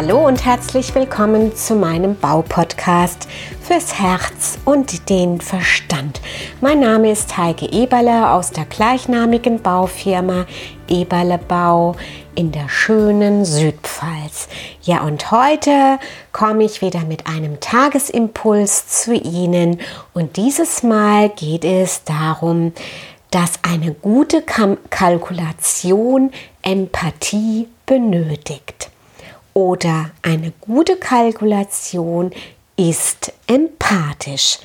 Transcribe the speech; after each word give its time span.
Hallo 0.00 0.28
und 0.28 0.44
herzlich 0.44 0.94
willkommen 0.94 1.56
zu 1.56 1.74
meinem 1.74 2.14
Baupodcast 2.14 3.26
fürs 3.60 3.98
Herz 3.98 4.56
und 4.64 5.10
den 5.10 5.40
Verstand. 5.40 6.20
Mein 6.60 6.78
Name 6.78 7.10
ist 7.10 7.36
Heike 7.36 7.66
Eberle 7.66 8.30
aus 8.30 8.52
der 8.52 8.64
gleichnamigen 8.66 9.60
Baufirma 9.60 10.46
Eberle 10.86 11.38
Bau 11.38 11.96
in 12.36 12.52
der 12.52 12.68
schönen 12.68 13.44
Südpfalz. 13.44 14.46
Ja, 14.82 15.02
und 15.02 15.32
heute 15.32 15.98
komme 16.30 16.62
ich 16.62 16.80
wieder 16.80 17.00
mit 17.00 17.26
einem 17.26 17.58
Tagesimpuls 17.58 18.86
zu 19.02 19.14
Ihnen 19.14 19.80
und 20.14 20.36
dieses 20.36 20.84
Mal 20.84 21.28
geht 21.30 21.64
es 21.64 22.04
darum, 22.04 22.72
dass 23.32 23.54
eine 23.68 23.94
gute 23.94 24.44
Kalkulation 24.90 26.30
Empathie 26.62 27.66
benötigt. 27.84 28.90
Oder 29.58 30.12
eine 30.22 30.52
gute 30.60 30.94
Kalkulation 30.94 32.30
ist 32.76 33.32
empathisch. 33.48 34.60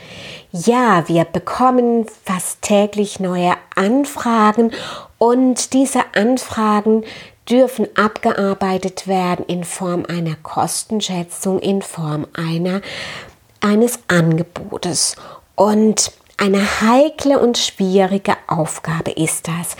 Ja, 0.51 1.07
wir 1.07 1.25
bekommen 1.25 2.05
fast 2.23 2.61
täglich 2.61 3.19
neue 3.19 3.55
Anfragen 3.73 4.69
und 5.17 5.73
diese 5.73 6.01
Anfragen 6.13 7.05
dürfen 7.49 7.87
abgearbeitet 7.95 9.07
werden 9.07 9.47
in 9.47 9.63
Form 9.63 10.05
einer 10.07 10.35
Kostenschätzung, 10.35 11.57
in 11.57 11.81
Form 11.81 12.27
einer, 12.35 12.81
eines 13.61 13.97
Angebotes. 14.09 15.15
Und 15.55 16.11
eine 16.37 16.61
heikle 16.81 17.39
und 17.39 17.57
schwierige 17.57 18.37
Aufgabe 18.45 19.09
ist 19.09 19.47
das, 19.47 19.75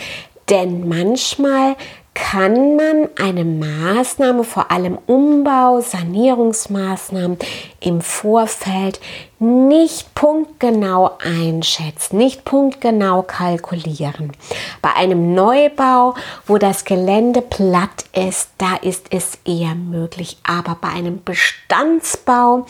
denn 0.48 0.88
manchmal 0.88 1.76
kann 2.14 2.76
man 2.76 3.08
eine 3.20 3.44
Maßnahme, 3.44 4.44
vor 4.44 4.70
allem 4.70 4.98
Umbau, 5.06 5.80
Sanierungsmaßnahmen 5.80 7.38
im 7.80 8.00
Vorfeld 8.00 9.00
nicht 9.40 10.14
punktgenau 10.14 11.18
einschätzen, 11.18 12.16
nicht 12.16 12.44
punktgenau 12.44 13.22
kalkulieren. 13.22 14.32
Bei 14.80 14.94
einem 14.94 15.34
Neubau, 15.34 16.14
wo 16.46 16.56
das 16.56 16.84
Gelände 16.84 17.42
platt 17.42 18.04
ist, 18.12 18.50
da 18.58 18.76
ist 18.76 19.06
es 19.10 19.38
eher 19.44 19.74
möglich. 19.74 20.38
Aber 20.44 20.78
bei 20.80 20.88
einem 20.88 21.22
Bestandsbau, 21.22 22.66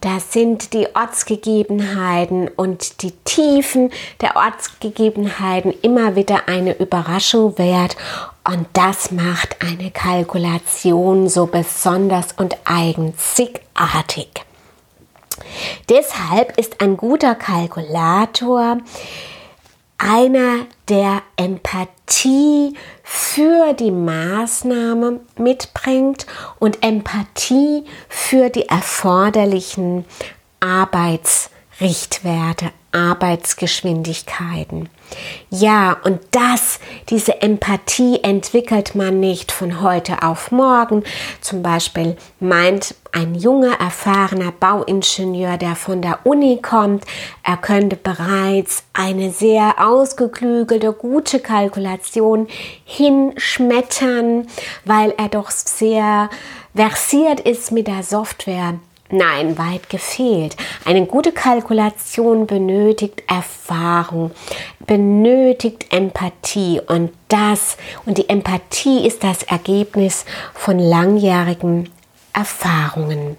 da 0.00 0.20
sind 0.20 0.72
die 0.72 0.86
Ortsgegebenheiten 0.94 2.48
und 2.48 3.02
die 3.02 3.12
Tiefen 3.24 3.90
der 4.20 4.36
Ortsgegebenheiten 4.36 5.74
immer 5.82 6.14
wieder 6.14 6.48
eine 6.48 6.78
Überraschung 6.78 7.58
wert. 7.58 7.96
Und 8.46 8.66
das 8.74 9.10
macht 9.10 9.62
eine 9.62 9.90
Kalkulation 9.90 11.28
so 11.28 11.46
besonders 11.46 12.32
und 12.32 12.56
einzigartig. 12.64 14.44
Deshalb 15.88 16.56
ist 16.58 16.80
ein 16.80 16.96
guter 16.96 17.34
Kalkulator 17.34 18.78
einer, 19.98 20.66
der 20.88 21.22
Empathie 21.36 22.74
für 23.02 23.72
die 23.72 23.90
Maßnahme 23.90 25.20
mitbringt 25.38 26.26
und 26.58 26.82
Empathie 26.82 27.84
für 28.08 28.50
die 28.50 28.68
erforderlichen 28.68 30.04
Arbeitsrichtwerte, 30.60 32.70
Arbeitsgeschwindigkeiten. 32.94 34.88
Ja, 35.50 35.96
und 36.04 36.20
das, 36.30 36.80
diese 37.08 37.42
Empathie 37.42 38.20
entwickelt 38.22 38.94
man 38.94 39.20
nicht 39.20 39.52
von 39.52 39.82
heute 39.82 40.22
auf 40.22 40.50
morgen. 40.50 41.04
Zum 41.40 41.62
Beispiel 41.62 42.16
meint 42.40 42.94
ein 43.12 43.34
junger, 43.34 43.78
erfahrener 43.80 44.52
Bauingenieur, 44.52 45.56
der 45.56 45.76
von 45.76 46.02
der 46.02 46.20
Uni 46.24 46.60
kommt, 46.60 47.04
er 47.42 47.56
könnte 47.56 47.96
bereits 47.96 48.84
eine 48.92 49.30
sehr 49.30 49.74
ausgeklügelte, 49.78 50.92
gute 50.92 51.38
Kalkulation 51.38 52.48
hinschmettern, 52.84 54.48
weil 54.84 55.14
er 55.16 55.28
doch 55.28 55.50
sehr 55.50 56.28
versiert 56.74 57.40
ist 57.40 57.70
mit 57.70 57.86
der 57.86 58.02
Software 58.02 58.74
Nein, 59.10 59.58
weit 59.58 59.90
gefehlt. 59.90 60.56
Eine 60.84 61.04
gute 61.06 61.32
Kalkulation 61.32 62.46
benötigt 62.46 63.22
Erfahrung, 63.28 64.30
benötigt 64.86 65.92
Empathie 65.92 66.80
und 66.86 67.12
das 67.28 67.76
und 68.06 68.18
die 68.18 68.28
Empathie 68.28 69.06
ist 69.06 69.22
das 69.22 69.42
Ergebnis 69.42 70.24
von 70.54 70.78
langjährigen 70.78 71.90
Erfahrungen. 72.32 73.36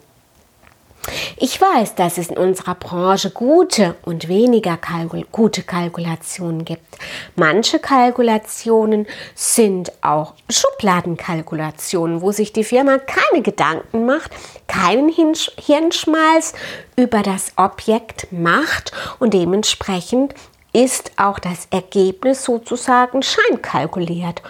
Ich 1.38 1.60
weiß, 1.60 1.96
dass 1.96 2.18
es 2.18 2.30
in 2.30 2.38
unserer 2.38 2.76
Branche 2.76 3.30
gute 3.30 3.96
und 4.04 4.28
weniger 4.28 4.78
Kalkul 4.78 5.26
gute 5.32 5.64
Kalkulationen 5.64 6.66
gibt. 6.66 6.98
Manche 7.36 7.80
Kalkulationen 7.80 9.06
sind 9.36 9.92
auch 10.02 10.34
Schubladenkalkulationen, 10.50 12.22
wo 12.22 12.32
sich 12.32 12.54
die 12.54 12.64
Firma 12.64 12.98
keine 12.98 13.44
Gedanken 13.44 14.06
macht, 14.06 14.32
keinen 14.68 15.10
Hirnschmalz 15.10 16.54
über 16.96 17.22
das 17.22 17.52
Objekt 17.58 18.32
macht 18.32 18.92
und 19.20 19.34
dementsprechend 19.34 20.34
ist 20.74 21.12
auch 21.18 21.40
das 21.40 21.68
Ergebnis 21.72 22.44
sozusagen 22.44 23.22
scheinkalkuliert, 23.24 24.42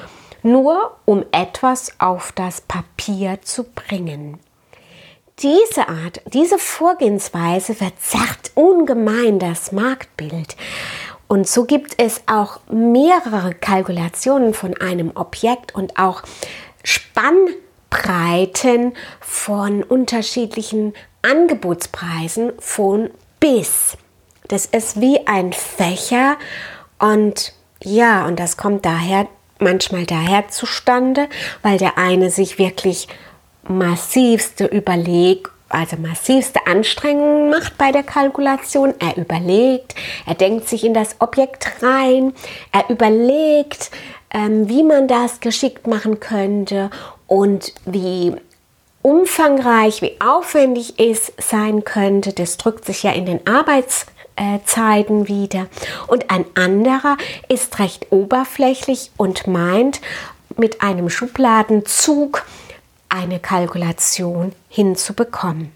nur 0.43 0.95
um 1.05 1.23
etwas 1.31 1.91
auf 1.99 2.31
das 2.31 2.61
Papier 2.61 3.41
zu 3.41 3.63
bringen. 3.63 4.39
Diese 5.39 5.89
Art, 5.89 6.21
diese 6.33 6.57
Vorgehensweise 6.57 7.75
verzerrt 7.75 8.51
ungemein 8.55 9.37
das 9.37 9.73
Marktbild. 9.73 10.55
Und 11.27 11.45
so 11.45 11.65
gibt 11.65 12.01
es 12.01 12.21
auch 12.25 12.61
mehrere 12.71 13.53
Kalkulationen 13.53 14.53
von 14.53 14.77
einem 14.77 15.11
Objekt 15.13 15.75
und 15.75 15.99
auch 15.99 16.23
Spannbreiten 16.85 18.93
von 19.19 19.83
unterschiedlichen 19.83 20.93
Angebotspreisen 21.21 22.53
von 22.59 23.09
bis. 23.41 23.97
Das 24.47 24.65
ist 24.65 25.01
wie 25.01 25.27
ein 25.27 25.51
Fächer 25.51 26.37
und 26.97 27.51
ja, 27.83 28.25
und 28.25 28.39
das 28.39 28.55
kommt 28.55 28.85
daher 28.85 29.27
manchmal 29.59 30.05
daher 30.05 30.47
zustande, 30.47 31.27
weil 31.61 31.77
der 31.77 31.97
eine 31.97 32.29
sich 32.29 32.57
wirklich 32.57 33.09
massivste 33.67 34.65
Überleg, 34.65 35.49
also 35.69 35.97
massivste 35.97 36.65
Anstrengungen 36.67 37.49
macht 37.49 37.77
bei 37.77 37.91
der 37.91 38.03
Kalkulation. 38.03 38.93
Er 38.99 39.17
überlegt, 39.17 39.95
er 40.25 40.35
denkt 40.35 40.69
sich 40.69 40.83
in 40.83 40.93
das 40.93 41.15
Objekt 41.19 41.81
rein, 41.81 42.33
er 42.71 42.89
überlegt, 42.89 43.91
ähm, 44.31 44.69
wie 44.69 44.83
man 44.83 45.07
das 45.07 45.39
geschickt 45.39 45.87
machen 45.87 46.19
könnte 46.19 46.89
und 47.27 47.73
wie 47.85 48.33
umfangreich, 49.01 50.01
wie 50.01 50.19
aufwendig 50.19 50.95
es 50.97 51.31
sein 51.37 51.83
könnte. 51.83 52.33
Das 52.33 52.57
drückt 52.57 52.85
sich 52.85 53.03
ja 53.03 53.11
in 53.11 53.25
den 53.25 53.45
Arbeitszeiten 53.45 55.27
wieder. 55.27 55.67
Und 56.07 56.31
ein 56.31 56.45
anderer 56.55 57.17
ist 57.47 57.79
recht 57.79 58.07
oberflächlich 58.11 59.11
und 59.15 59.45
meint 59.47 60.01
mit 60.57 60.81
einem 60.81 61.09
Schubladenzug 61.09 62.43
eine 63.15 63.39
Kalkulation 63.39 64.51
hinzubekommen. 64.67 65.71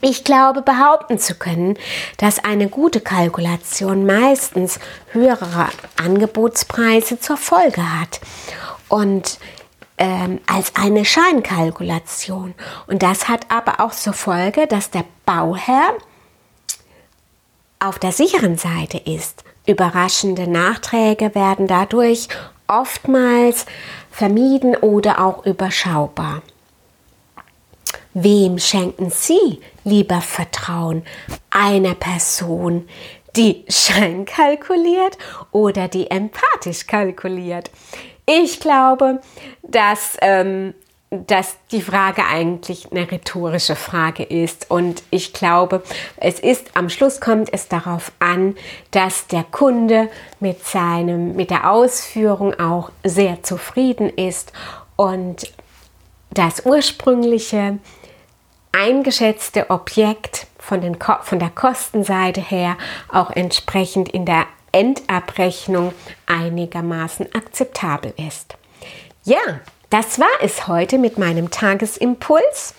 Ich 0.00 0.22
glaube 0.24 0.62
behaupten 0.62 1.18
zu 1.18 1.34
können, 1.34 1.76
dass 2.18 2.44
eine 2.44 2.68
gute 2.68 3.00
Kalkulation 3.00 4.06
meistens 4.06 4.78
höhere 5.10 5.68
Angebotspreise 5.96 7.18
zur 7.18 7.36
Folge 7.36 8.00
hat 8.00 8.20
und 8.88 9.38
ähm, 9.98 10.40
als 10.46 10.74
eine 10.76 11.04
Scheinkalkulation. 11.04 12.54
Und 12.86 13.02
das 13.02 13.28
hat 13.28 13.46
aber 13.48 13.80
auch 13.80 13.92
zur 13.92 14.12
Folge, 14.12 14.66
dass 14.66 14.90
der 14.90 15.04
Bauherr 15.26 15.94
auf 17.80 17.98
der 17.98 18.12
sicheren 18.12 18.56
Seite 18.56 18.98
ist. 18.98 19.44
Überraschende 19.66 20.48
Nachträge 20.48 21.34
werden 21.34 21.66
dadurch 21.66 22.28
oftmals 22.66 23.66
vermieden 24.10 24.76
oder 24.76 25.24
auch 25.24 25.44
überschaubar. 25.46 26.42
Wem 28.14 28.58
schenken 28.58 29.10
Sie 29.10 29.60
lieber 29.84 30.20
Vertrauen? 30.20 31.02
Einer 31.50 31.94
Person, 31.94 32.86
die 33.36 33.64
schein 33.68 34.26
kalkuliert 34.26 35.16
oder 35.50 35.88
die 35.88 36.10
empathisch 36.10 36.86
kalkuliert? 36.86 37.70
Ich 38.26 38.60
glaube, 38.60 39.22
dass, 39.62 40.18
ähm, 40.20 40.74
dass 41.10 41.56
die 41.70 41.80
Frage 41.80 42.24
eigentlich 42.26 42.92
eine 42.92 43.10
rhetorische 43.10 43.76
Frage 43.76 44.24
ist. 44.24 44.70
Und 44.70 45.02
ich 45.10 45.32
glaube, 45.32 45.82
es 46.16 46.38
ist 46.38 46.76
am 46.76 46.90
Schluss 46.90 47.18
kommt 47.18 47.50
es 47.52 47.68
darauf 47.68 48.12
an, 48.18 48.56
dass 48.90 49.26
der 49.26 49.44
Kunde 49.44 50.10
mit 50.38 50.66
seinem, 50.66 51.34
mit 51.34 51.50
der 51.50 51.70
Ausführung 51.70 52.60
auch 52.60 52.90
sehr 53.04 53.42
zufrieden 53.42 54.10
ist 54.10 54.52
und 54.96 55.50
das 56.30 56.64
ursprüngliche 56.64 57.78
eingeschätzte 58.72 59.70
Objekt 59.70 60.46
von, 60.58 60.80
den, 60.80 60.96
von 61.22 61.38
der 61.38 61.50
Kostenseite 61.50 62.40
her 62.40 62.76
auch 63.10 63.30
entsprechend 63.30 64.08
in 64.08 64.24
der 64.24 64.46
Endabrechnung 64.72 65.92
einigermaßen 66.26 67.34
akzeptabel 67.34 68.14
ist. 68.16 68.56
Ja, 69.24 69.60
das 69.90 70.18
war 70.18 70.26
es 70.40 70.66
heute 70.66 70.98
mit 70.98 71.18
meinem 71.18 71.50
Tagesimpuls. 71.50 72.74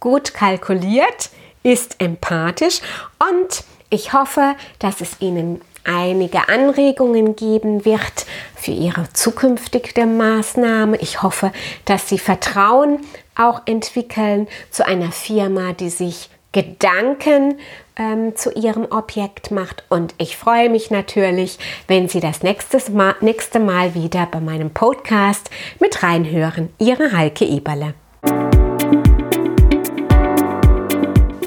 Gut 0.00 0.34
kalkuliert, 0.34 1.30
ist 1.62 2.00
empathisch 2.00 2.80
und 3.18 3.64
ich 3.88 4.12
hoffe, 4.12 4.54
dass 4.78 5.00
es 5.00 5.20
Ihnen 5.20 5.60
einige 5.84 6.48
Anregungen 6.48 7.36
geben 7.36 7.84
wird 7.84 8.26
für 8.54 8.72
Ihre 8.72 9.12
zukünftige 9.12 10.06
Maßnahme. 10.06 10.96
Ich 10.98 11.22
hoffe, 11.22 11.52
dass 11.84 12.08
Sie 12.08 12.18
Vertrauen 12.18 13.00
auch 13.36 13.62
entwickeln 13.66 14.48
zu 14.70 14.86
einer 14.86 15.12
Firma, 15.12 15.72
die 15.72 15.90
sich 15.90 16.30
Gedanken 16.52 17.58
ähm, 17.96 18.34
zu 18.34 18.50
Ihrem 18.52 18.86
Objekt 18.90 19.50
macht. 19.50 19.84
Und 19.90 20.14
ich 20.16 20.36
freue 20.36 20.70
mich 20.70 20.90
natürlich, 20.90 21.58
wenn 21.86 22.08
Sie 22.08 22.20
das 22.20 22.42
nächste 22.42 22.90
Mal, 22.90 23.14
nächste 23.20 23.58
Mal 23.58 23.94
wieder 23.94 24.26
bei 24.26 24.40
meinem 24.40 24.70
Podcast 24.70 25.50
mit 25.80 26.02
reinhören. 26.02 26.70
Ihre 26.78 27.12
Heike 27.12 27.44
Eberle. 27.44 27.94